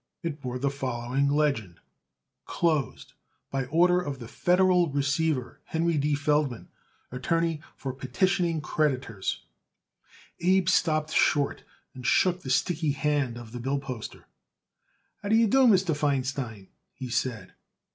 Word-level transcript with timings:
It 0.23 0.41
bore 0.41 0.57
the 0.57 0.71
following 0.71 1.29
legend: 1.29 1.79
CLOSED 2.45 3.13
BY 3.51 3.65
ORDER 3.65 4.01
OF 4.01 4.17
THE 4.17 4.27
FEDERAL 4.27 4.89
RECEIVER 4.89 5.59
HENRY 5.65 5.97
D. 5.99 6.15
FELDMAN 6.15 6.69
Attorney 7.11 7.61
for 7.75 7.93
Petitioning 7.93 8.61
Creditors 8.61 9.43
Abe 10.39 10.67
stopped 10.69 11.13
short 11.13 11.63
and 11.93 12.03
shook 12.03 12.41
the 12.41 12.49
sticky 12.49 12.93
hand 12.93 13.37
of 13.37 13.51
the 13.51 13.59
bill 13.59 13.77
poster. 13.77 14.25
"How 15.21 15.29
d'ye 15.29 15.45
do, 15.45 15.67
Mr. 15.67 15.95
Feinstein?" 15.95 16.69
he 16.95 17.11
said. 17.11 17.53